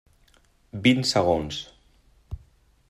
[0.87, 1.61] Vint segons.